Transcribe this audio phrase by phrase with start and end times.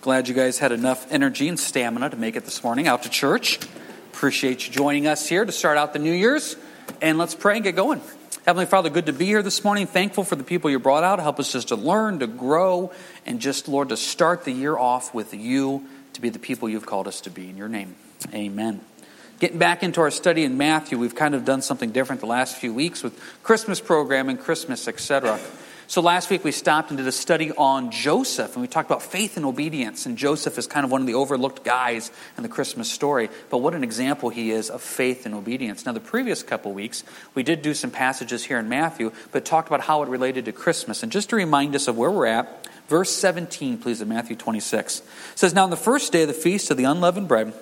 [0.00, 3.08] Glad you guys had enough energy and stamina to make it this morning out to
[3.08, 3.58] church.
[4.12, 6.54] Appreciate you joining us here to start out the New Year's.
[7.02, 8.00] And let's pray and get going.
[8.46, 9.88] Heavenly Father, good to be here this morning.
[9.88, 11.18] Thankful for the people you brought out.
[11.18, 12.92] Help us just to learn, to grow,
[13.26, 16.86] and just, Lord, to start the year off with you to be the people you've
[16.86, 17.50] called us to be.
[17.50, 17.96] In your name,
[18.32, 18.80] amen.
[19.40, 22.56] Getting back into our study in Matthew, we've kind of done something different the last
[22.56, 25.40] few weeks with Christmas program and Christmas, etc.
[25.88, 29.02] So last week we stopped and did a study on Joseph, and we talked about
[29.02, 30.04] faith and obedience.
[30.04, 33.58] And Joseph is kind of one of the overlooked guys in the Christmas story, but
[33.58, 35.86] what an example he is of faith and obedience.
[35.86, 37.04] Now, the previous couple weeks
[37.34, 40.52] we did do some passages here in Matthew, but talked about how it related to
[40.52, 41.02] Christmas.
[41.02, 45.00] And just to remind us of where we're at, verse 17, please, of Matthew 26
[45.34, 47.54] says, "Now on the first day of the feast of the unleavened bread."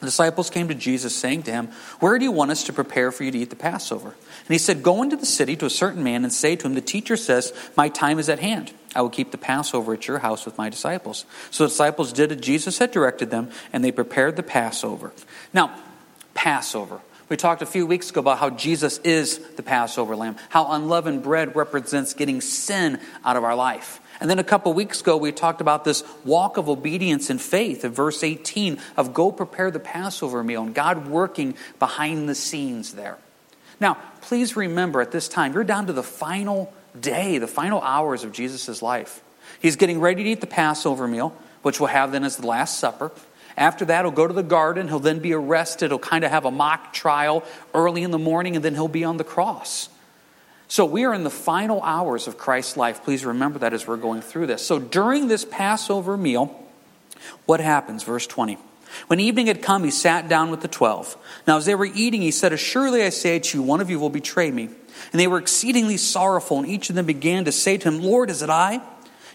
[0.00, 1.68] The disciples came to Jesus, saying to him,
[2.00, 4.08] Where do you want us to prepare for you to eat the Passover?
[4.08, 6.74] And he said, Go into the city to a certain man and say to him,
[6.74, 8.72] The teacher says, My time is at hand.
[8.94, 11.26] I will keep the Passover at your house with my disciples.
[11.50, 15.12] So the disciples did as Jesus had directed them, and they prepared the Passover.
[15.52, 15.78] Now,
[16.34, 17.00] Passover.
[17.28, 21.22] We talked a few weeks ago about how Jesus is the Passover lamb, how unleavened
[21.22, 24.00] bread represents getting sin out of our life.
[24.20, 27.84] And then a couple weeks ago, we talked about this walk of obedience and faith
[27.84, 32.92] in verse 18 of go prepare the Passover meal and God working behind the scenes
[32.92, 33.16] there.
[33.80, 38.22] Now, please remember at this time, you're down to the final day, the final hours
[38.22, 39.22] of Jesus' life.
[39.60, 42.78] He's getting ready to eat the Passover meal, which we'll have then as the Last
[42.78, 43.10] Supper.
[43.56, 44.88] After that, he'll go to the garden.
[44.88, 45.90] He'll then be arrested.
[45.90, 47.42] He'll kind of have a mock trial
[47.74, 49.88] early in the morning, and then he'll be on the cross.
[50.70, 53.02] So we are in the final hours of Christ's life.
[53.02, 54.64] Please remember that as we're going through this.
[54.64, 56.56] So during this Passover meal,
[57.44, 58.04] what happens?
[58.04, 58.56] Verse 20.
[59.08, 61.16] When evening had come, he sat down with the twelve.
[61.44, 63.98] Now, as they were eating, he said, Assuredly I say to you, one of you
[63.98, 64.68] will betray me.
[65.10, 68.30] And they were exceedingly sorrowful, and each of them began to say to him, Lord,
[68.30, 68.80] is it I?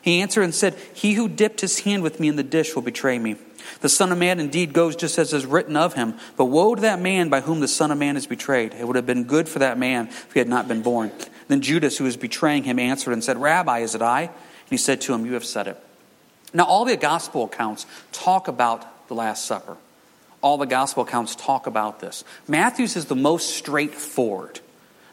[0.06, 2.84] He answered and said, He who dipped his hand with me in the dish will
[2.84, 3.38] betray me.
[3.82, 6.14] The Son of Man indeed goes just as is written of him.
[6.38, 8.76] But woe to that man by whom the Son of Man is betrayed.
[8.76, 11.12] It would have been good for that man if he had not been born.
[11.48, 14.22] Then Judas, who was betraying him, answered and said, Rabbi, is it I?
[14.22, 15.84] And he said to him, You have said it.
[16.54, 19.76] Now, all the gospel accounts talk about the Last Supper.
[20.42, 22.24] All the gospel accounts talk about this.
[22.48, 24.60] Matthew's is the most straightforward.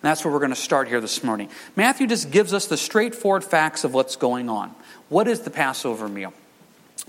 [0.03, 1.49] And that's where we're going to start here this morning.
[1.77, 4.75] Matthew just gives us the straightforward facts of what's going on.
[5.09, 6.33] What is the Passover meal?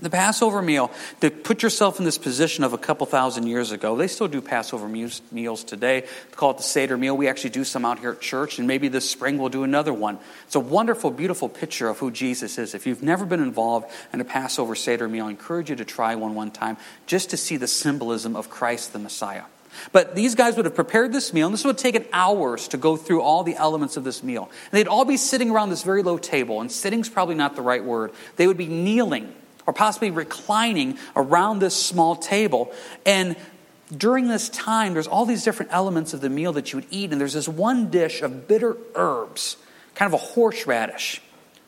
[0.00, 3.96] The Passover meal, to put yourself in this position of a couple thousand years ago,
[3.96, 6.06] they still do Passover meals today.
[6.32, 7.16] Call it the Seder meal.
[7.16, 9.92] We actually do some out here at church, and maybe this spring we'll do another
[9.92, 10.18] one.
[10.46, 12.74] It's a wonderful, beautiful picture of who Jesus is.
[12.74, 16.14] If you've never been involved in a Passover Seder meal, I encourage you to try
[16.16, 19.44] one one time just to see the symbolism of Christ the Messiah.
[19.92, 22.76] But these guys would have prepared this meal, and this would have taken hours to
[22.76, 24.50] go through all the elements of this meal.
[24.70, 27.62] And they'd all be sitting around this very low table, and sitting's probably not the
[27.62, 28.12] right word.
[28.36, 29.34] They would be kneeling
[29.66, 32.72] or possibly reclining around this small table.
[33.06, 33.36] And
[33.94, 37.12] during this time, there's all these different elements of the meal that you would eat,
[37.12, 39.56] and there's this one dish of bitter herbs,
[39.94, 41.22] kind of a horseradish.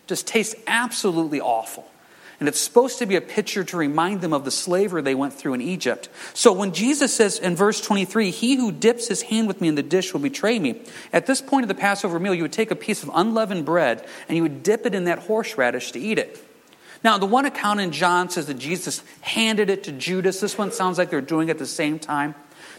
[0.06, 1.90] Just tastes absolutely awful.
[2.38, 5.32] And it's supposed to be a picture to remind them of the slavery they went
[5.32, 6.08] through in Egypt.
[6.34, 9.74] So when Jesus says in verse 23, He who dips his hand with me in
[9.74, 10.82] the dish will betray me,
[11.12, 14.06] at this point of the Passover meal, you would take a piece of unleavened bread
[14.28, 16.42] and you would dip it in that horseradish to eat it.
[17.02, 20.40] Now, the one account in John says that Jesus handed it to Judas.
[20.40, 22.34] This one sounds like they're doing it at the same time.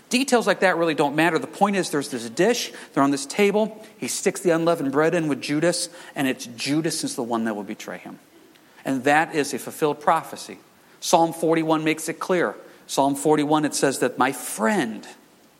[0.10, 1.38] Details like that really don't matter.
[1.38, 3.86] The point is, there's this dish, they're on this table.
[3.98, 7.56] He sticks the unleavened bread in with Judas, and it's Judas is the one that
[7.56, 8.20] will betray him.
[8.88, 10.58] And that is a fulfilled prophecy.
[11.02, 12.56] Psalm 41 makes it clear.
[12.88, 15.06] Psalm 41, it says that my friend,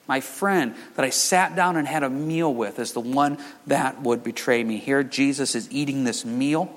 [0.08, 4.02] my friend that I sat down and had a meal with is the one that
[4.02, 4.78] would betray me.
[4.78, 6.74] Here, Jesus is eating this meal.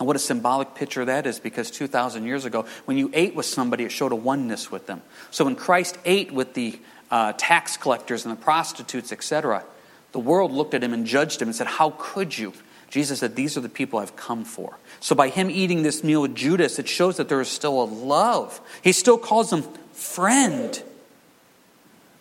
[0.00, 3.46] And what a symbolic picture that is because 2,000 years ago, when you ate with
[3.46, 5.02] somebody, it showed a oneness with them.
[5.30, 6.80] So when Christ ate with the
[7.12, 9.62] uh, tax collectors and the prostitutes, etc.,
[10.10, 12.54] the world looked at him and judged him and said, How could you?
[12.94, 14.78] Jesus said, These are the people I've come for.
[15.00, 17.86] So by him eating this meal with Judas, it shows that there is still a
[17.86, 18.60] love.
[18.82, 20.80] He still calls him friend.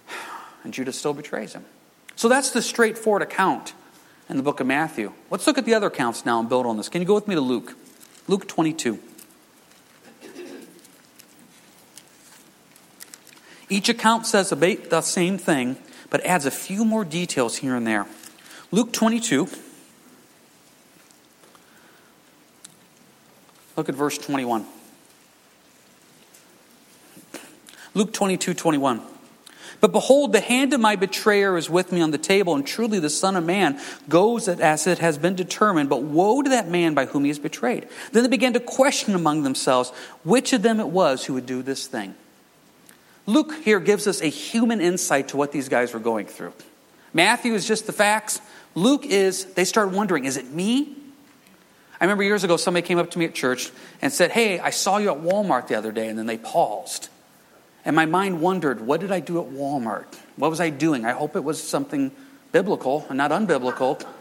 [0.64, 1.64] And Judas still betrays him.
[2.16, 3.74] So that's the straightforward account
[4.30, 5.14] in the book of Matthew.
[5.30, 6.90] Let's look at the other accounts now and build on this.
[6.90, 7.76] Can you go with me to Luke?
[8.28, 8.98] Luke 22.
[13.70, 15.78] Each account says the same thing,
[16.10, 18.08] but adds a few more details here and there.
[18.72, 19.48] Luke 22.
[23.76, 24.66] Look at verse 21.
[27.94, 29.02] Luke 22, 21.
[29.80, 33.00] But behold, the hand of my betrayer is with me on the table, and truly
[33.00, 35.90] the Son of Man goes as it has been determined.
[35.90, 37.88] But woe to that man by whom he is betrayed.
[38.14, 39.90] Then they began to question among themselves
[40.24, 42.16] which of them it was who would do this thing.
[43.26, 46.54] Luke here gives us a human insight to what these guys were going through.
[47.14, 48.42] Matthew is just the facts.
[48.76, 50.96] Luke is, they start wondering, is it me?
[52.04, 53.72] I remember years ago somebody came up to me at church
[54.02, 57.08] and said, Hey, I saw you at Walmart the other day, and then they paused.
[57.86, 60.14] And my mind wondered, what did I do at Walmart?
[60.36, 61.06] What was I doing?
[61.06, 62.12] I hope it was something
[62.52, 64.06] biblical and not unbiblical.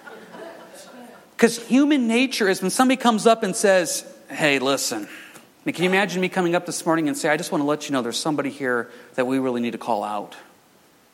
[1.36, 5.02] Because human nature is when somebody comes up and says, Hey, listen.
[5.02, 7.62] I mean, can you imagine me coming up this morning and say, I just want
[7.62, 10.36] to let you know there's somebody here that we really need to call out.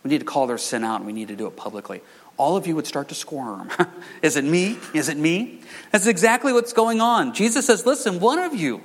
[0.04, 2.02] We need to call their sin out and we need to do it publicly.
[2.38, 3.70] All of you would start to squirm.
[4.22, 4.78] is it me?
[4.94, 5.60] Is it me?
[5.90, 7.34] That's exactly what's going on.
[7.34, 8.80] Jesus says, Listen, one of you,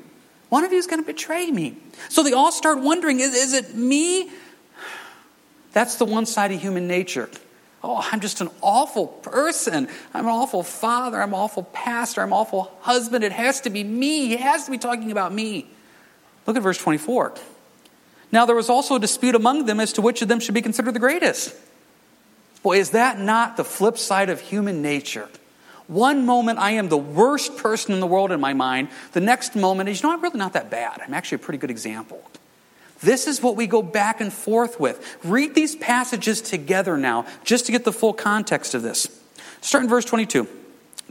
[0.49, 1.77] one of you is going to betray me.
[2.09, 4.31] So they all start wondering is, is it me?
[5.71, 7.29] That's the one side of human nature.
[7.83, 9.89] Oh, I'm just an awful person.
[10.13, 11.21] I'm an awful father.
[11.21, 12.21] I'm an awful pastor.
[12.21, 13.23] I'm an awful husband.
[13.23, 14.27] It has to be me.
[14.27, 15.67] He has to be talking about me.
[16.47, 17.35] Look at verse 24.
[18.31, 20.61] Now there was also a dispute among them as to which of them should be
[20.61, 21.55] considered the greatest.
[22.63, 25.29] Boy, is that not the flip side of human nature?
[25.87, 28.87] One moment I am the worst person in the world in my mind.
[29.11, 31.01] The next moment is, you know, I'm really not that bad.
[31.05, 32.23] I'm actually a pretty good example.
[33.01, 35.17] This is what we go back and forth with.
[35.25, 39.07] Read these passages together now, just to get the full context of this.
[39.59, 40.47] Start in verse 22.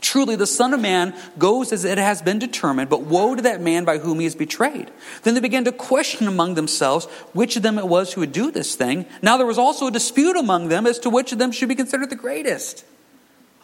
[0.03, 3.61] Truly, the Son of Man goes as it has been determined, but woe to that
[3.61, 4.91] man by whom he is betrayed.
[5.23, 8.51] Then they began to question among themselves which of them it was who would do
[8.51, 9.07] this thing.
[9.23, 11.77] Now there was also a dispute among them as to which of them should be
[11.77, 12.85] considered the greatest.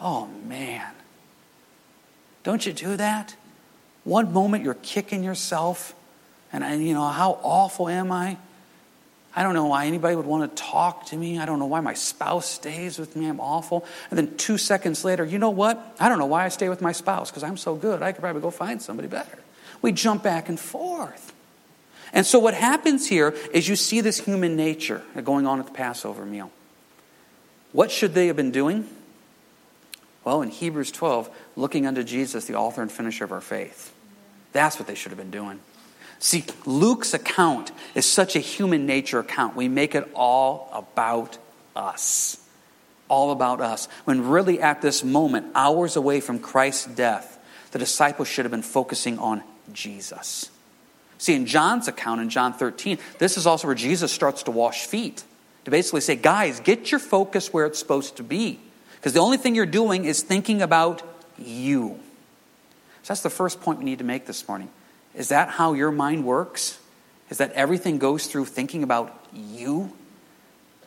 [0.00, 0.86] Oh, man.
[2.44, 3.34] Don't you do that?
[4.04, 5.92] One moment you're kicking yourself,
[6.52, 8.38] and, you know, how awful am I?
[9.36, 11.38] I don't know why anybody would want to talk to me.
[11.38, 13.26] I don't know why my spouse stays with me.
[13.26, 13.84] I'm awful.
[14.10, 15.96] And then two seconds later, you know what?
[16.00, 18.02] I don't know why I stay with my spouse because I'm so good.
[18.02, 19.38] I could probably go find somebody better.
[19.80, 21.32] We jump back and forth.
[22.12, 25.72] And so what happens here is you see this human nature going on at the
[25.72, 26.50] Passover meal.
[27.72, 28.88] What should they have been doing?
[30.24, 33.92] Well, in Hebrews 12, looking unto Jesus, the author and finisher of our faith.
[34.52, 35.60] That's what they should have been doing.
[36.18, 39.54] See, Luke's account is such a human nature account.
[39.54, 41.38] We make it all about
[41.76, 42.38] us.
[43.08, 43.86] All about us.
[44.04, 47.38] When really, at this moment, hours away from Christ's death,
[47.70, 49.42] the disciples should have been focusing on
[49.72, 50.50] Jesus.
[51.18, 54.86] See, in John's account, in John 13, this is also where Jesus starts to wash
[54.86, 55.24] feet.
[55.64, 58.58] To basically say, guys, get your focus where it's supposed to be.
[58.96, 61.02] Because the only thing you're doing is thinking about
[61.36, 61.98] you.
[63.02, 64.68] So that's the first point we need to make this morning.
[65.18, 66.78] Is that how your mind works?
[67.28, 69.92] Is that everything goes through thinking about you?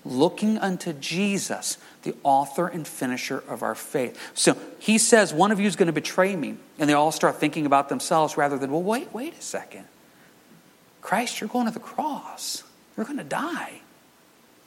[0.05, 4.17] Looking unto Jesus, the author and finisher of our faith.
[4.33, 6.55] So he says, One of you is going to betray me.
[6.79, 9.85] And they all start thinking about themselves rather than, Well, wait, wait a second.
[11.01, 12.63] Christ, you're going to the cross.
[12.95, 13.81] You're going to die.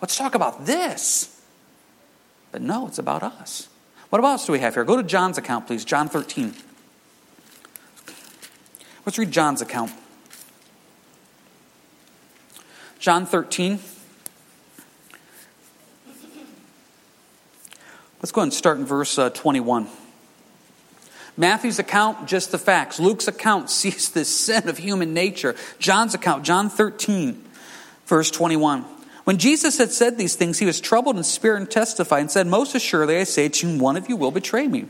[0.02, 1.40] Let's talk about this.
[2.52, 3.68] But no, it's about us.
[4.10, 4.84] What else do we have here?
[4.84, 5.86] Go to John's account, please.
[5.86, 6.54] John 13.
[9.06, 9.92] Let's read John's account.
[12.98, 13.78] John 13.
[18.22, 19.86] Let's go ahead and start in verse uh, 21.
[21.36, 22.98] Matthew's account, just the facts.
[22.98, 25.54] Luke's account sees this sin of human nature.
[25.78, 27.44] John's account, John 13,
[28.06, 28.86] verse 21.
[29.24, 32.46] When Jesus had said these things, he was troubled in spirit and testified and said,
[32.46, 34.86] Most assuredly I say to you, one of you will betray me.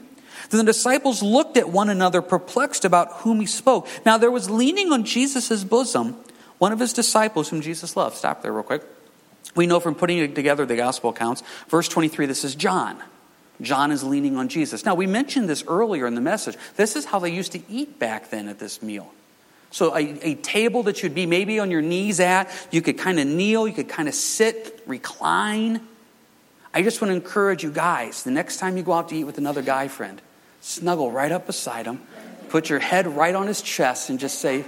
[0.51, 3.89] Then the disciples looked at one another, perplexed about whom he spoke.
[4.05, 6.17] Now there was leaning on Jesus' bosom
[6.59, 8.17] one of his disciples whom Jesus loved.
[8.17, 8.83] Stop there real quick.
[9.55, 13.03] We know from putting together the gospel accounts, verse 23, this is John.
[13.61, 14.85] John is leaning on Jesus.
[14.85, 16.57] Now, we mentioned this earlier in the message.
[16.77, 19.13] This is how they used to eat back then at this meal.
[19.71, 23.21] So, a, a table that you'd be maybe on your knees at, you could kind
[23.21, 25.81] of kneel, you could kind of sit, recline.
[26.73, 29.25] I just want to encourage you guys the next time you go out to eat
[29.25, 30.21] with another guy friend,
[30.65, 32.01] snuggle right up beside him,
[32.49, 34.65] put your head right on his chest, and just say,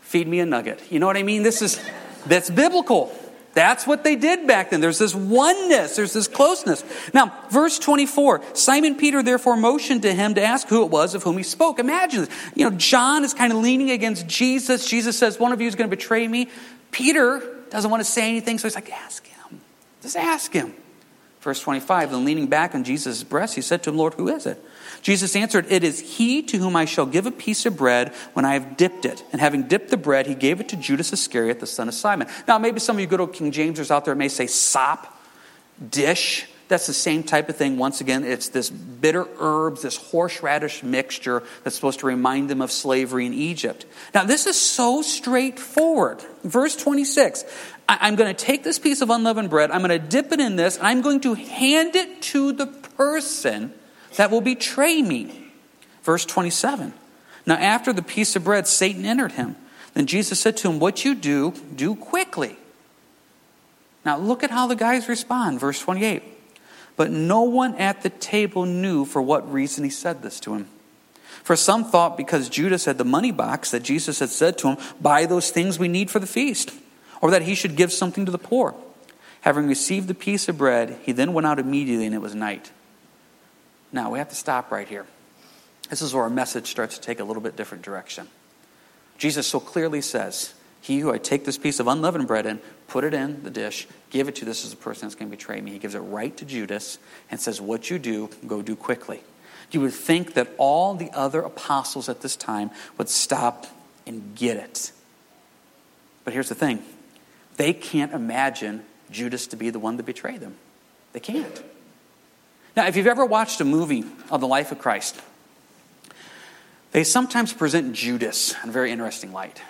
[0.00, 0.80] Feed me a nugget.
[0.88, 1.42] You know what I mean?
[1.42, 1.80] This is
[2.26, 3.12] that's biblical.
[3.54, 4.80] That's what they did back then.
[4.80, 6.84] There's this oneness, there's this closeness.
[7.12, 11.22] Now, verse 24 Simon Peter therefore motioned to him to ask who it was of
[11.22, 11.78] whom he spoke.
[11.78, 12.30] Imagine this.
[12.54, 14.88] You know, John is kind of leaning against Jesus.
[14.88, 16.48] Jesus says, One of you is going to betray me.
[16.92, 19.60] Peter doesn't want to say anything, so he's like, Ask him.
[20.02, 20.72] Just ask him.
[21.40, 24.46] Verse 25, then leaning back on Jesus' breast, he said to him, Lord, who is
[24.46, 24.62] it?
[25.06, 28.44] Jesus answered, It is he to whom I shall give a piece of bread when
[28.44, 29.22] I have dipped it.
[29.30, 32.26] And having dipped the bread, he gave it to Judas Iscariot, the son of Simon.
[32.48, 35.16] Now, maybe some of you good old King Jamesers out there may say sop,
[35.90, 36.48] dish.
[36.66, 37.78] That's the same type of thing.
[37.78, 42.72] Once again, it's this bitter herbs, this horseradish mixture that's supposed to remind them of
[42.72, 43.86] slavery in Egypt.
[44.12, 46.20] Now, this is so straightforward.
[46.42, 47.44] Verse 26
[47.88, 50.56] I'm going to take this piece of unleavened bread, I'm going to dip it in
[50.56, 53.72] this, and I'm going to hand it to the person
[54.16, 55.52] that will betray me.
[56.02, 56.92] Verse 27.
[57.46, 59.56] Now, after the piece of bread, Satan entered him.
[59.94, 62.56] Then Jesus said to him, What you do, do quickly.
[64.04, 65.60] Now, look at how the guys respond.
[65.60, 66.22] Verse 28.
[66.96, 70.68] But no one at the table knew for what reason he said this to him.
[71.42, 74.78] For some thought because Judas had the money box that Jesus had said to him,
[75.00, 76.72] Buy those things we need for the feast,
[77.20, 78.74] or that he should give something to the poor.
[79.42, 82.72] Having received the piece of bread, he then went out immediately, and it was night.
[83.92, 85.06] Now, we have to stop right here.
[85.88, 88.28] This is where our message starts to take a little bit different direction.
[89.18, 93.04] Jesus so clearly says, He who I take this piece of unleavened bread in, put
[93.04, 95.60] it in the dish, give it to this is the person that's going to betray
[95.60, 95.72] me.
[95.72, 96.98] He gives it right to Judas
[97.30, 99.20] and says, What you do, go do quickly.
[99.70, 103.66] You would think that all the other apostles at this time would stop
[104.06, 104.92] and get it.
[106.24, 106.82] But here's the thing
[107.56, 110.56] they can't imagine Judas to be the one to betray them.
[111.12, 111.62] They can't.
[112.76, 115.18] Now, if you've ever watched a movie of the life of Christ,
[116.92, 119.62] they sometimes present Judas in a very interesting light.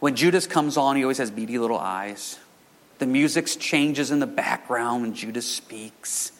[0.00, 2.38] When Judas comes on, he always has beady little eyes.
[2.98, 6.32] The music changes in the background when Judas speaks.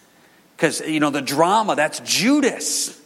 [0.57, 2.99] Because, you know, the drama, that's Judas.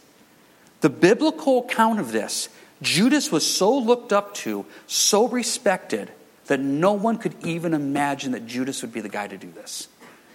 [0.81, 2.47] The biblical account of this,
[2.81, 6.09] Judas was so looked up to, so respected,
[6.45, 9.89] that no one could even imagine that Judas would be the guy to do this.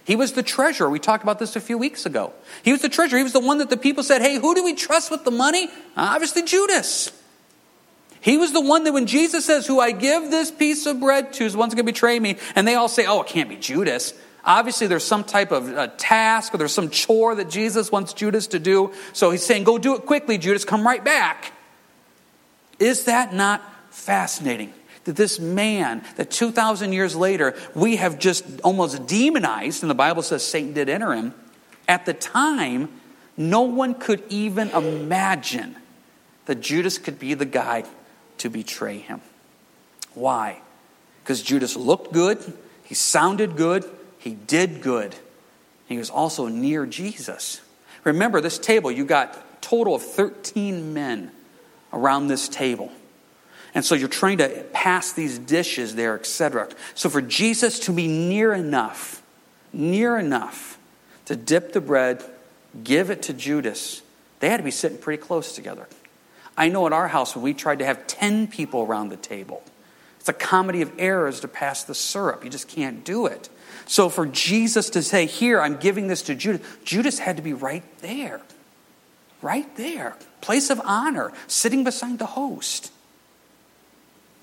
[0.05, 0.89] He was the treasurer.
[0.89, 2.33] We talked about this a few weeks ago.
[2.63, 3.17] He was the treasurer.
[3.17, 5.31] He was the one that the people said, Hey, who do we trust with the
[5.31, 5.69] money?
[5.95, 7.11] Obviously, Judas.
[8.19, 11.33] He was the one that when Jesus says, Who I give this piece of bread
[11.33, 13.49] to is the one's going to betray me, and they all say, Oh, it can't
[13.49, 14.13] be Judas.
[14.45, 18.47] Obviously, there's some type of uh, task or there's some chore that Jesus wants Judas
[18.47, 18.91] to do.
[19.13, 21.53] So he's saying, Go do it quickly, Judas, come right back.
[22.77, 24.73] Is that not fascinating?
[25.05, 30.21] That this man, that 2,000 years later, we have just almost demonized, and the Bible
[30.21, 31.33] says Satan did enter him,
[31.87, 32.89] at the time,
[33.35, 35.75] no one could even imagine
[36.45, 37.83] that Judas could be the guy
[38.37, 39.21] to betray him.
[40.13, 40.61] Why?
[41.23, 42.39] Because Judas looked good,
[42.83, 43.85] he sounded good,
[44.19, 45.15] he did good.
[45.87, 47.61] He was also near Jesus.
[48.03, 51.31] Remember, this table, you got total of 13 men
[51.91, 52.91] around this table.
[53.75, 56.69] And so you're trying to pass these dishes there, etc.
[56.93, 59.23] So for Jesus to be near enough,
[59.71, 60.77] near enough
[61.25, 62.23] to dip the bread,
[62.83, 64.01] give it to Judas,
[64.39, 65.87] they had to be sitting pretty close together.
[66.55, 69.63] I know at our house when we tried to have 10 people around the table,
[70.19, 72.45] it's a comedy of errors to pass the syrup.
[72.45, 73.49] You just can't do it.
[73.85, 77.51] So for Jesus to say, Here, I'm giving this to Judas, Judas had to be
[77.51, 78.39] right there.
[79.41, 80.15] Right there.
[80.39, 82.92] Place of honor, sitting beside the host.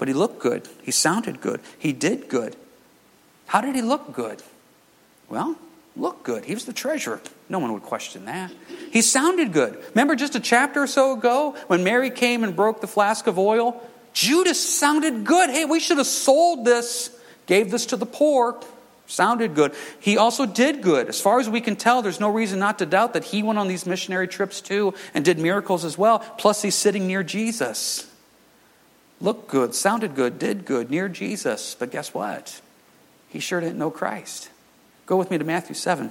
[0.00, 0.66] But he looked good.
[0.80, 1.60] He sounded good.
[1.78, 2.56] He did good.
[3.44, 4.42] How did he look good?
[5.28, 5.56] Well,
[5.94, 6.46] look good.
[6.46, 7.20] He was the treasurer.
[7.50, 8.50] No one would question that.
[8.90, 9.78] He sounded good.
[9.90, 13.38] Remember just a chapter or so ago when Mary came and broke the flask of
[13.38, 13.78] oil?
[14.14, 15.50] Judas sounded good.
[15.50, 17.14] Hey, we should have sold this,
[17.44, 18.58] gave this to the poor.
[19.06, 19.74] Sounded good.
[19.98, 21.08] He also did good.
[21.08, 23.58] As far as we can tell, there's no reason not to doubt that he went
[23.58, 26.20] on these missionary trips too and did miracles as well.
[26.38, 28.09] Plus, he's sitting near Jesus
[29.20, 31.74] looked good, sounded good, did good, near Jesus.
[31.78, 32.60] But guess what?
[33.28, 34.50] He sure didn't know Christ.
[35.06, 36.10] Go with me to Matthew 7.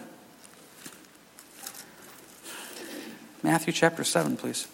[3.42, 4.68] Matthew chapter 7, please.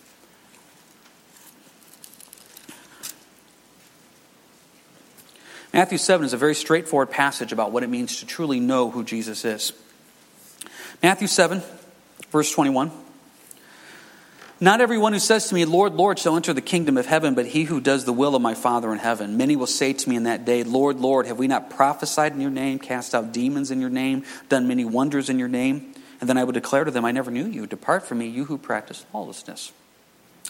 [5.74, 9.04] Matthew 7 is a very straightforward passage about what it means to truly know who
[9.04, 9.74] Jesus is.
[11.04, 11.62] Matthew 7,
[12.32, 12.92] verse 21.
[14.62, 17.48] Not everyone who says to me, Lord, Lord, shall enter the kingdom of heaven, but
[17.48, 19.36] he who does the will of my Father in heaven.
[19.36, 22.40] Many will say to me in that day, Lord, Lord, have we not prophesied in
[22.40, 25.94] your name, cast out demons in your name, done many wonders in your name?
[26.22, 27.68] And then I will declare to them, I never knew you.
[27.68, 29.74] Depart from me, you who practice lawlessness.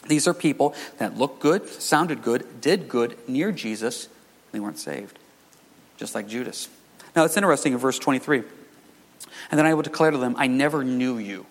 [0.06, 4.08] These are people that looked good, sounded good, did good near Jesus,
[4.52, 5.18] they weren't saved,
[5.96, 6.68] just like Judas.
[7.16, 8.44] Now it's interesting in verse 23.
[9.50, 11.46] And then I will declare to them, I never knew you.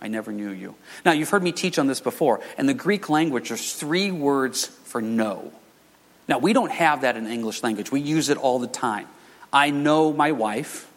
[0.00, 0.74] I never knew you.
[1.04, 2.40] Now, you've heard me teach on this before.
[2.58, 5.52] In the Greek language, there's three words for know.
[6.28, 7.90] Now, we don't have that in English language.
[7.90, 9.06] We use it all the time.
[9.52, 10.90] I know my wife.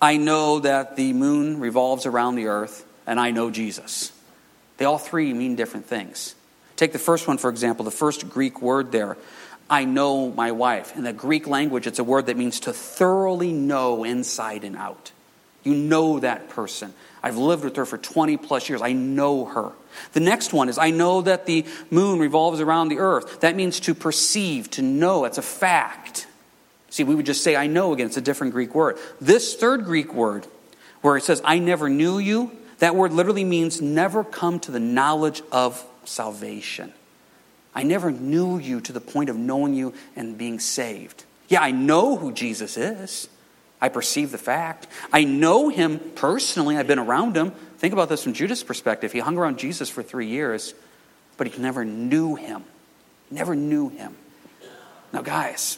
[0.00, 4.12] I know that the moon revolves around the earth, and I know Jesus.
[4.76, 6.34] They all three mean different things.
[6.76, 9.16] Take the first one, for example, the first Greek word there.
[9.70, 10.94] I know my wife.
[10.96, 15.12] In the Greek language, it's a word that means to thoroughly know inside and out.
[15.62, 16.92] You know that person.
[17.24, 18.82] I've lived with her for 20 plus years.
[18.82, 19.72] I know her.
[20.12, 23.40] The next one is I know that the moon revolves around the earth.
[23.40, 25.24] That means to perceive, to know.
[25.24, 26.26] It's a fact.
[26.90, 28.08] See, we would just say I know again.
[28.08, 28.98] It's a different Greek word.
[29.22, 30.46] This third Greek word,
[31.00, 34.78] where it says I never knew you, that word literally means never come to the
[34.78, 36.92] knowledge of salvation.
[37.74, 41.24] I never knew you to the point of knowing you and being saved.
[41.48, 43.30] Yeah, I know who Jesus is.
[43.84, 44.86] I perceive the fact.
[45.12, 46.78] I know him personally.
[46.78, 47.50] I've been around him.
[47.76, 49.12] Think about this from Judas' perspective.
[49.12, 50.72] He hung around Jesus for three years,
[51.36, 52.64] but he never knew him.
[53.30, 54.16] Never knew him.
[55.12, 55.76] Now, guys,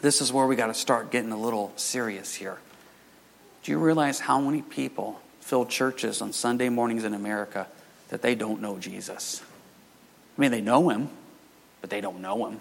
[0.00, 2.56] this is where we got to start getting a little serious here.
[3.64, 7.66] Do you realize how many people fill churches on Sunday mornings in America
[8.08, 9.42] that they don't know Jesus.
[10.38, 11.10] I mean, they know him,
[11.82, 12.60] but they don't know him.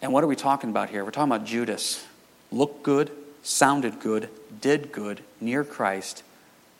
[0.00, 1.04] And what are we talking about here?
[1.04, 2.06] We're talking about Judas.
[2.52, 3.10] Looked good,
[3.42, 4.28] sounded good,
[4.60, 6.22] did good, near Christ,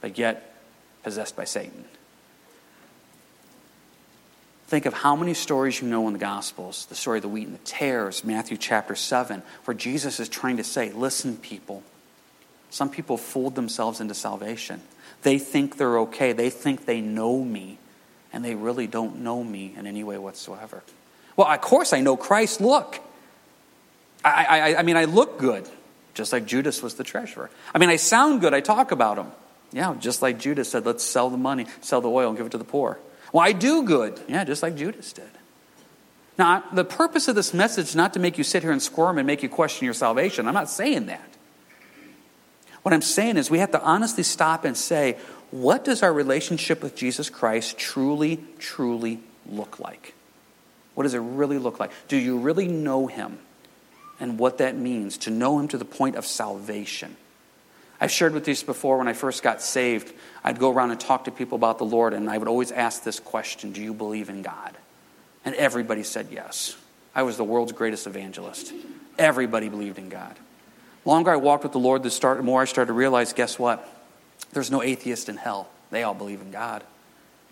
[0.00, 0.54] but yet
[1.02, 1.84] possessed by Satan.
[4.66, 7.46] Think of how many stories you know in the Gospels the story of the wheat
[7.46, 11.82] and the tares, Matthew chapter 7, where Jesus is trying to say, Listen, people,
[12.70, 14.80] some people fooled themselves into salvation.
[15.22, 16.32] They think they're okay.
[16.32, 17.78] They think they know me,
[18.32, 20.82] and they really don't know me in any way whatsoever.
[21.36, 22.60] Well, of course I know Christ.
[22.60, 23.00] Look.
[24.24, 25.68] I, I, I mean, I look good,
[26.14, 27.50] just like Judas was the treasurer.
[27.74, 28.54] I mean, I sound good.
[28.54, 29.26] I talk about him.
[29.72, 32.50] Yeah, just like Judas said, let's sell the money, sell the oil, and give it
[32.50, 32.98] to the poor.
[33.32, 34.20] Well, I do good.
[34.28, 35.30] Yeah, just like Judas did.
[36.38, 39.18] Now, the purpose of this message is not to make you sit here and squirm
[39.18, 40.48] and make you question your salvation.
[40.48, 41.28] I'm not saying that.
[42.82, 45.18] What I'm saying is we have to honestly stop and say,
[45.50, 50.14] what does our relationship with Jesus Christ truly, truly look like?
[50.94, 51.92] What does it really look like?
[52.08, 53.38] Do you really know him
[54.20, 57.16] and what that means to know him to the point of salvation?
[58.00, 60.12] I've shared with you this before when I first got saved,
[60.42, 63.02] I'd go around and talk to people about the Lord, and I would always ask
[63.02, 64.76] this question Do you believe in God?
[65.44, 66.76] And everybody said yes.
[67.14, 68.72] I was the world's greatest evangelist.
[69.18, 70.36] Everybody believed in God.
[71.04, 73.58] The longer I walked with the Lord, the start, more I started to realize guess
[73.58, 73.86] what?
[74.52, 75.68] There's no atheist in hell.
[75.90, 76.84] They all believe in God.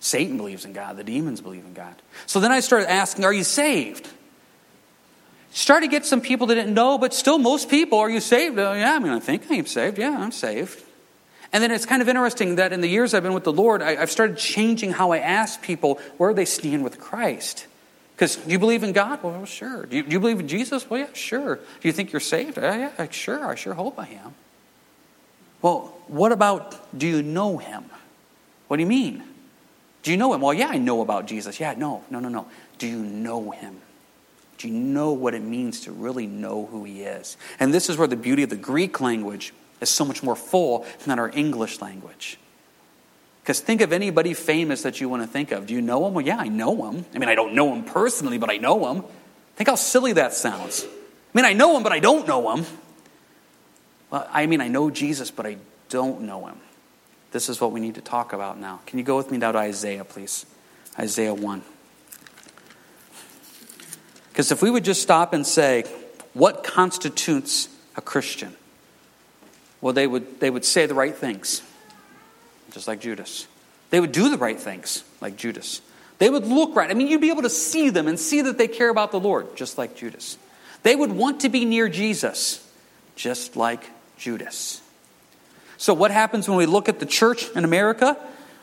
[0.01, 0.97] Satan believes in God.
[0.97, 1.95] The demons believe in God.
[2.27, 4.09] So then I started asking, Are you saved?
[5.53, 8.59] Started to get some people that didn't know, but still, most people, Are you saved?
[8.59, 9.99] Oh, yeah, I mean, I think I'm saved.
[9.99, 10.85] Yeah, I'm saved.
[11.53, 13.81] And then it's kind of interesting that in the years I've been with the Lord,
[13.81, 17.67] I, have started changing how I ask people where they stand with Christ.
[18.15, 19.23] Because do you believe in God?
[19.23, 19.87] Well, sure.
[19.87, 20.91] Do you, do you, believe in Jesus?
[20.91, 21.57] Well, yeah, sure.
[21.57, 22.59] Do you think you're saved?
[22.59, 23.47] Uh, yeah, sure.
[23.47, 24.35] I sure hope I am.
[25.63, 27.85] Well, what about do you know him?
[28.67, 29.23] What do you mean?
[30.03, 30.41] Do you know him?
[30.41, 31.59] Well, yeah, I know about Jesus.
[31.59, 32.47] Yeah, no, no, no, no.
[32.79, 33.81] Do you know him?
[34.59, 37.37] Do you know what it means to really know who he is?
[37.59, 40.85] And this is where the beauty of the Greek language is so much more full
[41.07, 42.39] than our English language.
[43.43, 45.67] Because think of anybody famous that you want to think of.
[45.67, 46.13] Do you know him?
[46.13, 47.07] Well, yeah, I know him.
[47.15, 49.05] I mean, I don't know him personally, but I know him.
[49.57, 50.85] Think how silly that sounds.
[50.85, 50.89] I
[51.39, 52.67] mean, I know him, but I don't know him.
[54.11, 55.57] Well, I mean, I know Jesus, but I
[55.89, 56.59] don't know him.
[57.31, 58.81] This is what we need to talk about now.
[58.87, 60.45] Can you go with me now to Isaiah, please?
[60.99, 61.63] Isaiah 1.
[64.39, 65.83] Because if we would just stop and say,
[66.33, 68.55] what constitutes a Christian?
[69.81, 71.61] Well, they would, they would say the right things
[72.71, 73.49] just like Judas.
[73.91, 75.81] They would do the right things, like Judas.
[76.19, 76.89] They would look right.
[76.89, 79.19] I mean, you'd be able to see them and see that they care about the
[79.19, 80.39] Lord, just like Judas.
[80.85, 82.65] They would want to be near Jesus,
[83.17, 84.81] just like Judas.
[85.79, 88.17] So, what happens when we look at the church in America?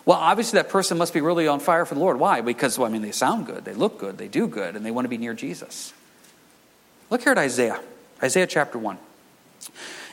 [0.06, 2.20] Well, obviously, that person must be really on fire for the Lord.
[2.20, 2.42] Why?
[2.42, 4.92] Because, well, I mean, they sound good, they look good, they do good, and they
[4.92, 5.94] want to be near Jesus.
[7.10, 7.80] Look here at Isaiah,
[8.22, 8.98] Isaiah chapter 1.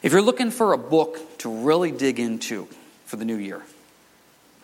[0.03, 2.69] If you're looking for a book to really dig into
[3.05, 3.63] for the new year,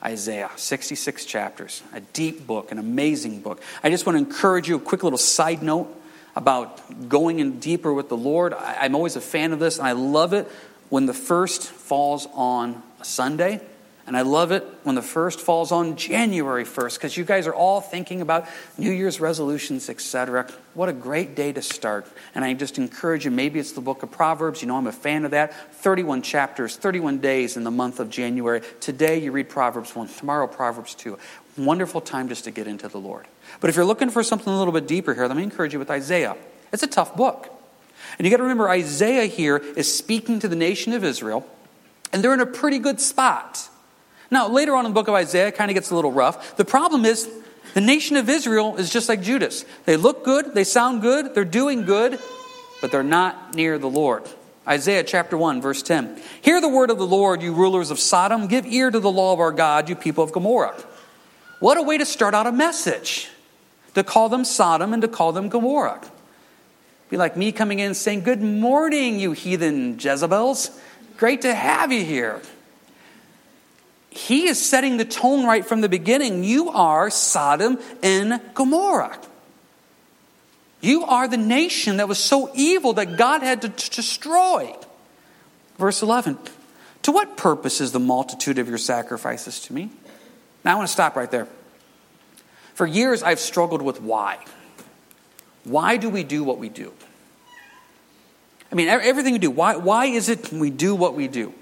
[0.02, 3.60] Isaiah, 66 chapters, a deep book, an amazing book.
[3.82, 5.94] I just want to encourage you, a quick little side note
[6.36, 8.54] about going in deeper with the Lord.
[8.54, 10.48] I'm always a fan of this, and I love it
[10.88, 13.60] when the first falls on a Sunday.
[14.08, 17.54] And I love it when the first falls on January 1st because you guys are
[17.54, 20.50] all thinking about New Year's resolutions, etc.
[20.72, 22.06] What a great day to start.
[22.34, 24.62] And I just encourage you, maybe it's the book of Proverbs.
[24.62, 25.52] You know, I'm a fan of that.
[25.74, 28.62] 31 chapters, 31 days in the month of January.
[28.80, 31.18] Today you read Proverbs 1, tomorrow Proverbs 2.
[31.58, 33.26] Wonderful time just to get into the Lord.
[33.60, 35.78] But if you're looking for something a little bit deeper here, let me encourage you
[35.78, 36.34] with Isaiah.
[36.72, 37.50] It's a tough book.
[38.16, 41.46] And you got to remember, Isaiah here is speaking to the nation of Israel,
[42.10, 43.68] and they're in a pretty good spot.
[44.30, 46.56] Now, later on in the book of Isaiah, it kind of gets a little rough.
[46.56, 47.28] The problem is,
[47.74, 49.64] the nation of Israel is just like Judas.
[49.84, 52.18] They look good, they sound good, they're doing good,
[52.80, 54.28] but they're not near the Lord.
[54.66, 56.20] Isaiah chapter 1, verse 10.
[56.42, 58.48] Hear the word of the Lord, you rulers of Sodom.
[58.48, 60.76] Give ear to the law of our God, you people of Gomorrah.
[61.60, 63.28] What a way to start out a message
[63.94, 66.00] to call them Sodom and to call them Gomorrah.
[67.08, 70.78] Be like me coming in saying, Good morning, you heathen Jezebels.
[71.16, 72.42] Great to have you here.
[74.10, 76.44] He is setting the tone right from the beginning.
[76.44, 79.18] You are Sodom and Gomorrah.
[80.80, 84.74] You are the nation that was so evil that God had to destroy.
[85.76, 86.38] Verse 11
[87.02, 89.90] To what purpose is the multitude of your sacrifices to me?
[90.64, 91.48] Now I want to stop right there.
[92.74, 94.38] For years, I've struggled with why.
[95.64, 96.92] Why do we do what we do?
[98.70, 101.52] I mean, everything we do, why, why is it we do what we do?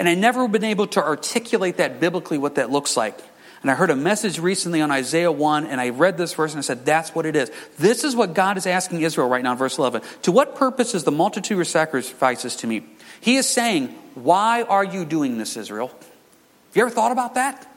[0.00, 3.18] And I never been able to articulate that biblically, what that looks like.
[3.60, 6.58] And I heard a message recently on Isaiah 1, and I read this verse and
[6.58, 7.52] I said, That's what it is.
[7.78, 10.00] This is what God is asking Israel right now in verse 11.
[10.22, 12.82] To what purpose is the multitude of sacrifices to me?
[13.20, 15.88] He is saying, Why are you doing this, Israel?
[15.88, 17.70] Have you ever thought about that?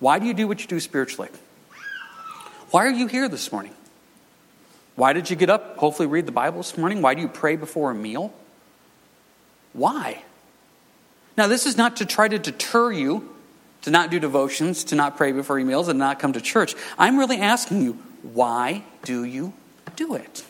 [0.00, 1.28] Why do you do what you do spiritually?
[2.72, 3.76] Why are you here this morning?
[4.96, 5.76] Why did you get up?
[5.76, 7.00] Hopefully, read the Bible this morning.
[7.00, 8.34] Why do you pray before a meal?
[9.72, 10.24] Why?
[11.36, 13.34] Now, this is not to try to deter you
[13.84, 16.74] to not do devotions, to not pray before your meals, and not come to church.
[16.98, 19.52] I'm really asking you, why do you
[19.94, 20.42] do it?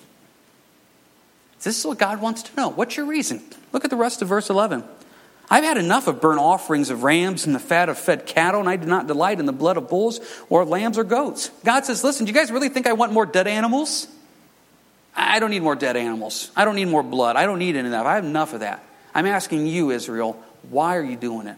[1.62, 2.68] This is what God wants to know.
[2.68, 3.42] What's your reason?
[3.72, 4.84] Look at the rest of verse 11.
[5.50, 8.68] I've had enough of burnt offerings of rams and the fat of fed cattle, and
[8.68, 11.50] I do not delight in the blood of bulls or lambs or goats.
[11.64, 14.06] God says, Listen, do you guys really think I want more dead animals?
[15.16, 16.52] I don't need more dead animals.
[16.54, 17.34] I don't need more blood.
[17.34, 18.06] I don't need any of that.
[18.06, 18.84] I have enough of that.
[19.12, 21.56] I'm asking you, Israel, why are you doing it?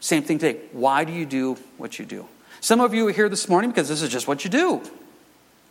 [0.00, 0.60] Same thing today.
[0.72, 2.26] Why do you do what you do?
[2.60, 4.82] Some of you are here this morning because this is just what you do.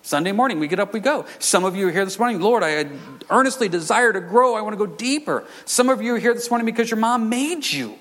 [0.02, 1.26] Sunday morning, we get up, we go.
[1.39, 2.88] Some of you are here this morning, Lord, I
[3.30, 4.56] earnestly desire to grow.
[4.56, 5.45] I want to go deeper.
[5.65, 7.95] Some of you are here this morning because your mom made you.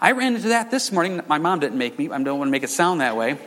[0.00, 1.20] I ran into that this morning.
[1.28, 2.10] My mom didn't make me.
[2.10, 3.38] I don't want to make it sound that way.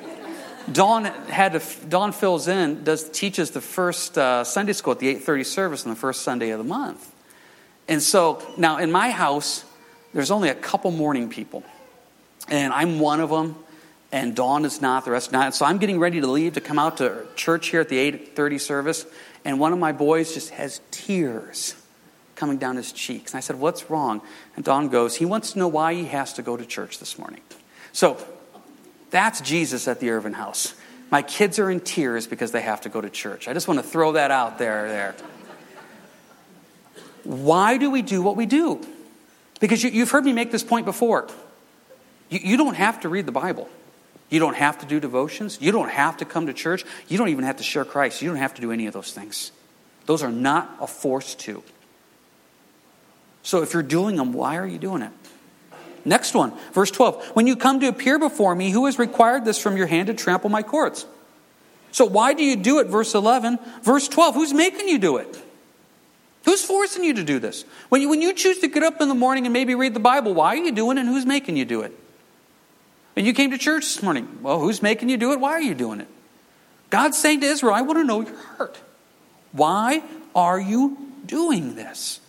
[0.71, 5.13] Dawn had to, Dawn fills in, does teaches the first uh, Sunday school at the
[5.13, 7.12] 8:30 service on the first Sunday of the month.
[7.87, 9.65] And so now in my house,
[10.13, 11.63] there's only a couple morning people.
[12.49, 13.55] And I'm one of them,
[14.11, 15.55] and Dawn is not, the rest not.
[15.55, 18.59] So I'm getting ready to leave to come out to church here at the 8:30
[18.59, 19.05] service,
[19.45, 21.75] and one of my boys just has tears
[22.35, 23.31] coming down his cheeks.
[23.31, 24.21] And I said, What's wrong?
[24.55, 27.17] And Dawn goes, He wants to know why he has to go to church this
[27.17, 27.41] morning.
[27.91, 28.17] So
[29.09, 30.73] that's Jesus at the Irvin house.
[31.11, 33.47] My kids are in tears because they have to go to church.
[33.47, 34.87] I just want to throw that out there.
[34.87, 35.15] there.
[37.23, 38.81] Why do we do what we do?
[39.59, 41.27] Because you, have heard me make this point before.
[42.29, 43.69] You, you don't have to read the Bible.
[44.29, 45.57] You don't have to do devotions.
[45.62, 46.83] You don't have to come to church.
[47.07, 48.21] You don't even have to share Christ.
[48.21, 49.51] You don't have to do any of those things.
[50.05, 51.63] Those are not a force to.
[53.43, 55.12] So if you're doing them, why are you doing it?
[56.05, 57.27] Next one, verse 12.
[57.33, 60.13] When you come to appear before me, who has required this from your hand to
[60.13, 61.05] trample my courts?
[61.91, 62.88] So why do you do it?
[62.88, 63.59] Verse 11.
[63.83, 64.36] Verse 12.
[64.36, 65.41] Who's making you do it?
[66.45, 67.63] Who's forcing you to do this?
[67.89, 69.99] When you, when you choose to get up in the morning and maybe read the
[69.99, 71.97] Bible, why are you doing it and who's making you do it?
[73.15, 75.39] And you came to church this morning, well, who's making you do it?
[75.39, 76.08] Why are you doing it?
[76.89, 78.79] God's saying to Israel, I want to know your heart.
[79.51, 80.03] Why
[80.36, 82.19] are you doing this?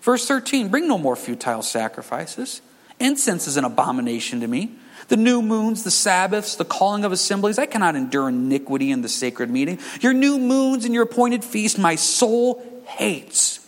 [0.00, 2.62] Verse 13 Bring no more futile sacrifices.
[2.98, 4.72] Incense is an abomination to me.
[5.08, 9.08] The new moons, the Sabbaths, the calling of assemblies, I cannot endure iniquity in the
[9.08, 9.78] sacred meeting.
[10.00, 13.59] Your new moons and your appointed feast, my soul hates.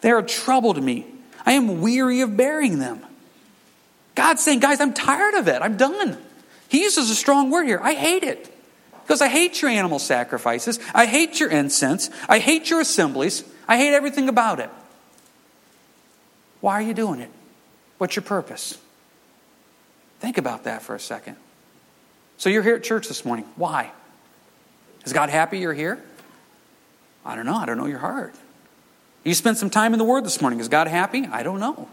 [0.00, 1.06] They are trouble to me.
[1.44, 3.04] I am weary of bearing them.
[4.14, 5.62] God's saying, guys, I'm tired of it.
[5.62, 6.18] I'm done.
[6.68, 7.80] He uses a strong word here.
[7.82, 8.52] I hate it.
[9.02, 10.80] Because I hate your animal sacrifices.
[10.92, 12.10] I hate your incense.
[12.28, 13.44] I hate your assemblies.
[13.68, 14.70] I hate everything about it.
[16.60, 17.30] Why are you doing it?
[17.98, 18.78] What's your purpose?
[20.18, 21.36] Think about that for a second.
[22.38, 23.44] So you're here at church this morning.
[23.54, 23.92] Why?
[25.04, 26.02] Is God happy you're here?
[27.24, 27.56] I don't know.
[27.56, 28.34] I don't know your heart.
[29.26, 30.60] You spent some time in the Word this morning.
[30.60, 31.26] Is God happy?
[31.26, 31.88] I don't know.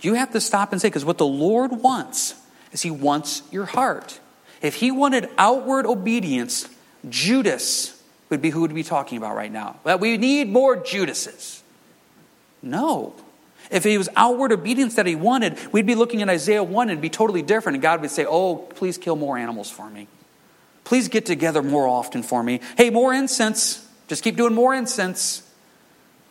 [0.00, 2.34] You have to stop and say, because what the Lord wants
[2.72, 4.18] is He wants your heart.
[4.62, 6.66] If He wanted outward obedience,
[7.06, 9.76] Judas would be who would be talking about right now.
[9.84, 11.62] That we need more Judases.
[12.62, 13.14] No.
[13.70, 17.00] If it was outward obedience that he wanted, we'd be looking at Isaiah 1 and
[17.02, 17.76] be totally different.
[17.76, 20.08] And God would say, Oh, please kill more animals for me.
[20.84, 22.60] Please get together more often for me.
[22.78, 23.86] Hey, more incense.
[24.08, 25.42] Just keep doing more incense.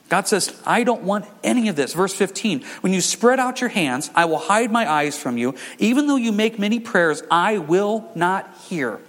[0.09, 1.93] God says, I don't want any of this.
[1.93, 5.55] Verse 15, when you spread out your hands, I will hide my eyes from you.
[5.79, 8.99] Even though you make many prayers, I will not hear.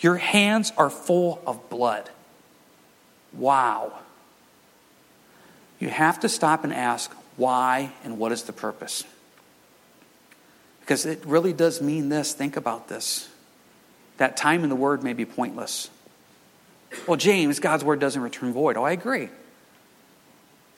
[0.00, 2.10] Your hands are full of blood.
[3.32, 3.92] Wow.
[5.78, 9.04] You have to stop and ask why and what is the purpose.
[10.80, 12.32] Because it really does mean this.
[12.32, 13.28] Think about this.
[14.16, 15.88] That time in the Word may be pointless.
[17.06, 18.76] Well, James, God's Word doesn't return void.
[18.76, 19.28] Oh, I agree.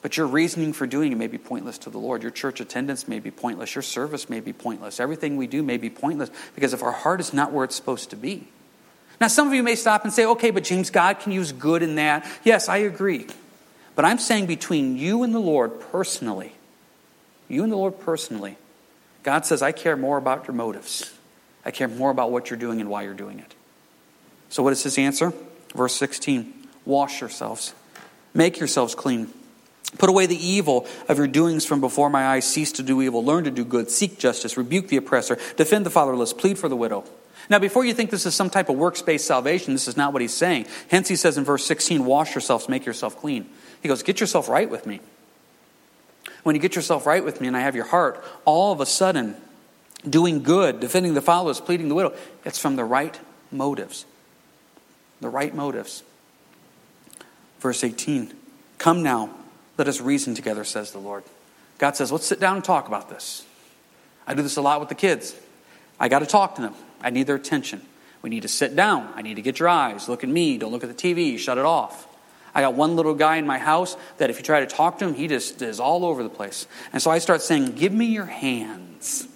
[0.03, 2.23] But your reasoning for doing it may be pointless to the Lord.
[2.23, 3.73] Your church attendance may be pointless.
[3.73, 4.99] Your service may be pointless.
[4.99, 8.09] Everything we do may be pointless because if our heart is not where it's supposed
[8.09, 8.45] to be.
[9.21, 11.81] Now, some of you may stop and say, okay, but James, God can use good
[11.81, 12.29] in that.
[12.43, 13.27] Yes, I agree.
[13.95, 16.51] But I'm saying between you and the Lord personally,
[17.47, 18.57] you and the Lord personally,
[19.23, 21.13] God says, I care more about your motives.
[21.63, 23.55] I care more about what you're doing and why you're doing it.
[24.49, 25.31] So, what is his answer?
[25.73, 26.53] Verse 16
[26.85, 27.73] Wash yourselves,
[28.33, 29.31] make yourselves clean.
[29.97, 32.45] Put away the evil of your doings from before my eyes.
[32.45, 33.23] Cease to do evil.
[33.23, 33.89] Learn to do good.
[33.89, 34.57] Seek justice.
[34.57, 35.37] Rebuke the oppressor.
[35.55, 36.33] Defend the fatherless.
[36.33, 37.03] Plead for the widow.
[37.49, 40.13] Now, before you think this is some type of works based salvation, this is not
[40.13, 40.65] what he's saying.
[40.89, 43.49] Hence, he says in verse 16, Wash yourselves, make yourself clean.
[43.81, 45.01] He goes, Get yourself right with me.
[46.43, 48.85] When you get yourself right with me and I have your heart, all of a
[48.85, 49.35] sudden,
[50.09, 53.17] doing good, defending the fatherless, pleading the widow, it's from the right
[53.51, 54.05] motives.
[55.21, 56.03] The right motives.
[57.59, 58.33] Verse 18
[58.77, 59.29] Come now
[59.77, 61.23] let us reason together, says the Lord.
[61.79, 63.45] God says, let's sit down and talk about this.
[64.27, 65.35] I do this a lot with the kids.
[65.99, 66.75] I got to talk to them.
[67.01, 67.81] I need their attention.
[68.21, 69.11] We need to sit down.
[69.15, 70.07] I need to get your eyes.
[70.07, 70.57] Look at me.
[70.57, 71.37] Don't look at the TV.
[71.37, 72.07] Shut it off.
[72.55, 75.07] I got one little guy in my house that if you try to talk to
[75.07, 76.67] him, he just is all over the place.
[76.93, 79.27] And so I start saying, Give me your hands.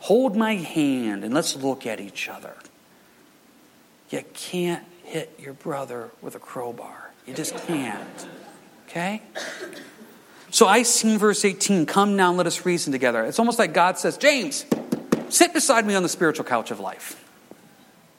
[0.00, 2.54] Hold my hand and let's look at each other.
[4.10, 7.10] You can't hit your brother with a crowbar.
[7.26, 8.28] You just can't.
[8.88, 9.22] Okay?
[10.50, 13.24] So I see verse 18, come now, let us reason together.
[13.24, 14.64] It's almost like God says, James,
[15.28, 17.20] sit beside me on the spiritual couch of life.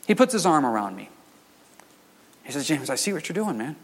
[0.05, 1.09] He puts his arm around me.
[2.43, 3.75] He says, James, I see what you're doing, man.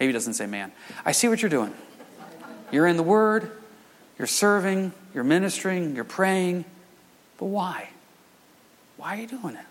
[0.00, 0.72] Maybe he doesn't say man.
[1.04, 1.72] I see what you're doing.
[2.72, 3.50] You're in the Word,
[4.18, 6.64] you're serving, you're ministering, you're praying.
[7.38, 7.90] But why?
[8.96, 9.66] Why are you doing it?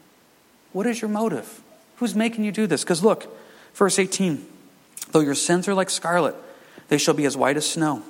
[0.71, 1.61] What is your motive?
[1.97, 2.83] Who's making you do this?
[2.83, 3.35] Because look,
[3.73, 4.45] verse 18.
[5.11, 6.35] Though your sins are like scarlet,
[6.87, 8.03] they shall be as white as snow.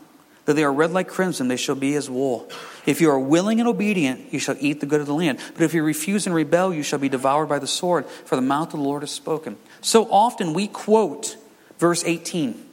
[0.46, 2.50] Though they are red like crimson, they shall be as wool.
[2.86, 5.40] If you are willing and obedient, you shall eat the good of the land.
[5.54, 8.44] But if you refuse and rebel, you shall be devoured by the sword, for the
[8.44, 9.58] mouth of the Lord has spoken.
[9.82, 11.38] So often we quote
[11.80, 12.64] verse 18.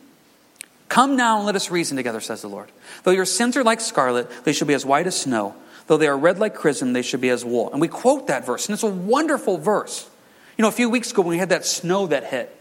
[0.91, 2.71] Come now and let us reason together, says the Lord.
[3.05, 5.55] Though your sins are like scarlet, they shall be as white as snow.
[5.87, 7.73] Though they are red like crimson, they shall be as wool.
[7.73, 10.09] And we quote that verse, and it's a wonderful verse.
[10.59, 12.55] You know, a few weeks ago when we had that snow that hit,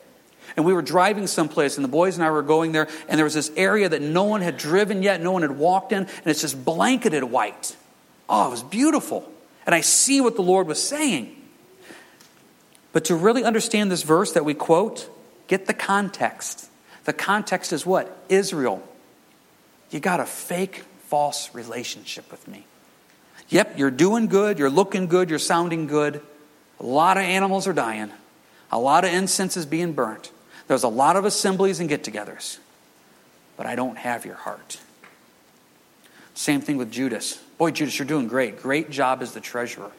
[0.55, 3.25] and we were driving someplace, and the boys and I were going there, and there
[3.25, 6.27] was this area that no one had driven yet, no one had walked in, and
[6.27, 7.75] it's just blanketed white.
[8.29, 9.29] Oh, it was beautiful.
[9.65, 11.35] And I see what the Lord was saying.
[12.93, 15.09] But to really understand this verse that we quote,
[15.47, 16.69] get the context.
[17.05, 18.25] The context is what?
[18.29, 18.81] Israel.
[19.89, 22.65] You got a fake, false relationship with me.
[23.49, 26.21] Yep, you're doing good, you're looking good, you're sounding good.
[26.79, 28.11] A lot of animals are dying,
[28.71, 30.31] a lot of incense is being burnt.
[30.71, 32.57] There's a lot of assemblies and get togethers,
[33.57, 34.79] but I don't have your heart.
[36.33, 37.43] Same thing with Judas.
[37.57, 38.61] Boy, Judas, you're doing great.
[38.61, 39.91] Great job as the treasurer.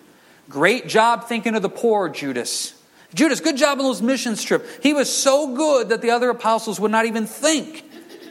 [0.49, 2.73] Great job thinking of the poor, Judas.
[3.13, 4.67] Judas, good job on those missions trip.
[4.83, 7.85] He was so good that the other apostles would not even think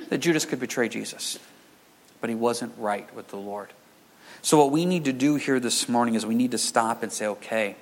[0.10, 1.38] that Judas could betray Jesus.
[2.22, 3.70] But he wasn't right with the Lord.
[4.42, 7.14] So, what we need to do here this morning is we need to stop and
[7.14, 7.76] say, okay,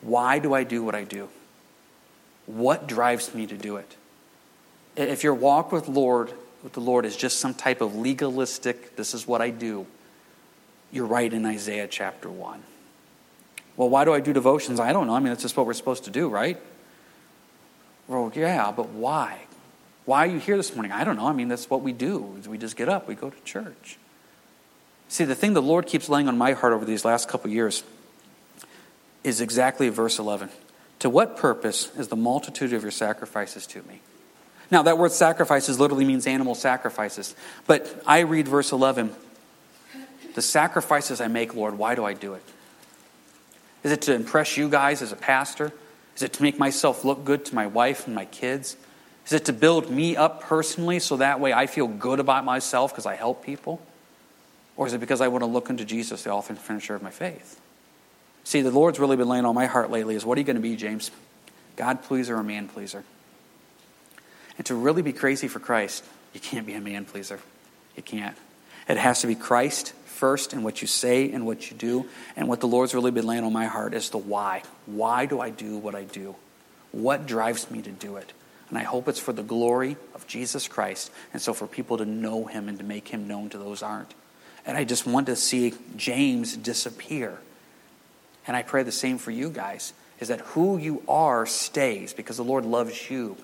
[0.00, 1.28] why do I do what I do?
[2.46, 3.96] What drives me to do it?
[4.96, 6.32] If your walk with Lord
[6.64, 9.86] with the Lord is just some type of legalistic, this is what I do,
[10.90, 12.62] you're right in Isaiah chapter 1.
[13.76, 14.80] Well, why do I do devotions?
[14.80, 15.14] I don't know.
[15.14, 16.58] I mean, that's just what we're supposed to do, right?
[18.08, 19.40] Well, yeah, but why?
[20.06, 20.90] Why are you here this morning?
[20.92, 21.26] I don't know.
[21.26, 22.40] I mean, that's what we do.
[22.48, 23.98] We just get up, we go to church.
[25.08, 27.84] See, the thing the Lord keeps laying on my heart over these last couple years
[29.22, 30.48] is exactly verse 11.
[31.04, 34.00] To what purpose is the multitude of your sacrifices to me?
[34.70, 37.34] Now, that word sacrifices literally means animal sacrifices.
[37.66, 39.14] But I read verse 11
[40.34, 42.42] The sacrifices I make, Lord, why do I do it?
[43.82, 45.74] Is it to impress you guys as a pastor?
[46.16, 48.78] Is it to make myself look good to my wife and my kids?
[49.26, 52.92] Is it to build me up personally so that way I feel good about myself
[52.92, 53.82] because I help people?
[54.74, 57.02] Or is it because I want to look unto Jesus, the author and finisher of
[57.02, 57.60] my faith?
[58.44, 60.56] See, the Lord's really been laying on my heart lately is what are you going
[60.56, 61.10] to be, James?
[61.76, 63.04] God pleaser or man pleaser?
[64.56, 66.04] And to really be crazy for Christ,
[66.34, 67.40] You can't be a man pleaser.
[67.96, 68.36] You can't.
[68.88, 72.06] It has to be Christ first in what you say and what you do.
[72.36, 74.62] And what the Lord's really been laying on my heart is the why.
[74.84, 76.34] Why do I do what I do?
[76.92, 78.32] What drives me to do it?
[78.68, 81.10] And I hope it's for the glory of Jesus Christ.
[81.32, 84.12] And so for people to know him and to make him known to those aren't.
[84.66, 87.38] And I just want to see James disappear.
[88.46, 92.36] And I pray the same for you guys is that who you are stays because
[92.36, 93.36] the Lord loves you.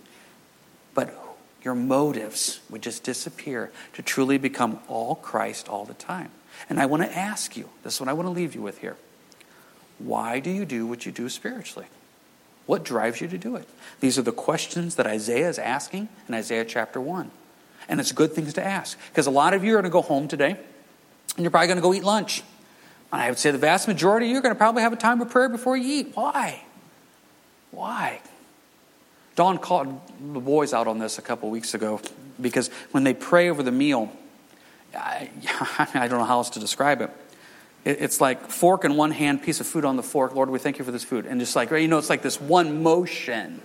[0.94, 1.14] But
[1.62, 6.30] your motives would just disappear to truly become all Christ all the time.
[6.68, 8.78] And I want to ask you this is what I want to leave you with
[8.78, 8.96] here.
[9.98, 11.88] Why do you do what you do spiritually?
[12.66, 13.68] What drives you to do it?
[14.00, 17.30] These are the questions that Isaiah is asking in Isaiah chapter 1.
[17.88, 20.02] And it's good things to ask because a lot of you are going to go
[20.02, 20.56] home today
[21.36, 22.42] and you're probably going to go eat lunch.
[23.12, 24.96] And I would say the vast majority of you are going to probably have a
[24.96, 26.12] time of prayer before you eat.
[26.14, 26.62] Why?
[27.70, 28.20] Why?
[29.34, 30.00] Dawn called
[30.32, 32.00] the boys out on this a couple weeks ago
[32.40, 34.12] because when they pray over the meal,
[34.94, 35.30] I,
[35.94, 37.10] I don't know how else to describe it.
[37.84, 40.34] It's like fork in one hand, piece of food on the fork.
[40.34, 41.24] Lord, we thank you for this food.
[41.24, 43.62] And just like, you know, it's like this one motion.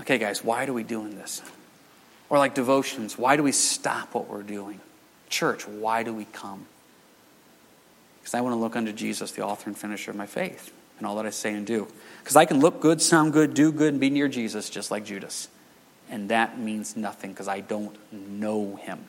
[0.00, 1.42] Okay, guys, why are we doing this?
[2.30, 4.80] Or like devotions, why do we stop what we're doing?
[5.28, 6.66] Church, why do we come?
[8.20, 11.06] Because I want to look unto Jesus, the author and finisher of my faith, and
[11.06, 11.88] all that I say and do.
[12.22, 15.04] Because I can look good, sound good, do good, and be near Jesus just like
[15.04, 15.48] Judas.
[16.10, 19.04] And that means nothing because I don't know him.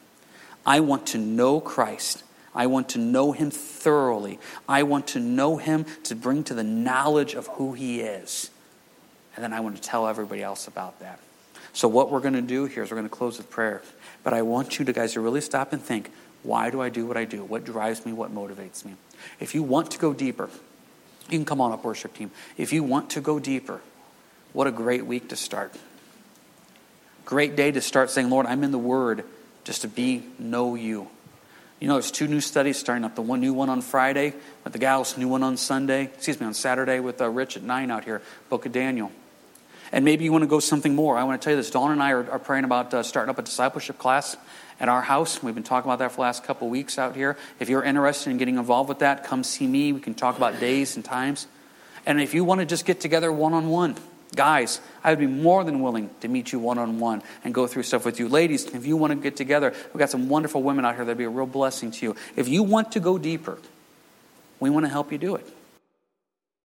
[0.66, 2.24] I want to know Christ.
[2.54, 4.40] I want to know him thoroughly.
[4.68, 8.52] I want to know him to bring to the knowledge of who he is.
[9.36, 11.20] And then I want to tell everybody else about that.
[11.74, 13.82] So, what we're going to do here is we're going to close with prayer.
[14.24, 16.12] But I want you to guys to really stop and think
[16.44, 17.44] why do I do what I do?
[17.44, 18.14] What drives me?
[18.14, 18.96] What motivates me?
[19.40, 20.50] If you want to go deeper,
[21.30, 22.32] you can come on up, worship team.
[22.58, 23.82] If you want to go deeper,
[24.54, 25.74] what a great week to start.
[27.26, 29.24] Great day to start saying, Lord, I'm in the Word
[29.64, 31.08] just to be, know you.
[31.80, 33.16] You know, there's two new studies starting up.
[33.16, 36.46] The one new one on Friday with the gals, new one on Sunday, excuse me,
[36.46, 39.12] on Saturday with uh, Rich at 9 out here, Book of Daniel.
[39.92, 41.18] And maybe you want to go something more.
[41.18, 41.70] I want to tell you this.
[41.70, 44.38] Dawn and I are, are praying about uh, starting up a discipleship class
[44.82, 45.42] at our house.
[45.42, 47.38] We've been talking about that for the last couple weeks out here.
[47.60, 49.94] If you're interested in getting involved with that, come see me.
[49.94, 51.48] We can talk about days and times.
[52.06, 53.96] And if you want to just get together one on one,
[54.36, 57.68] guys, I would be more than willing to meet you one on one and go
[57.68, 58.28] through stuff with you.
[58.28, 61.18] Ladies, if you want to get together, we've got some wonderful women out here that'd
[61.18, 62.16] be a real blessing to you.
[62.36, 63.60] If you want to go deeper,
[64.60, 65.48] we want to help you do it.